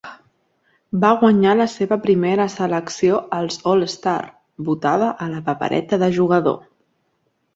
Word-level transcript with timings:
Va 1.01 1.09
guanyar 1.23 1.51
la 1.57 1.67
seva 1.73 1.97
primera 2.05 2.47
selecció 2.53 3.19
als 3.39 3.59
All-Star, 3.73 4.17
votada 4.69 5.11
a 5.27 5.27
la 5.35 5.43
Papereta 5.51 6.01
de 6.05 6.09
Jugador. 6.19 6.57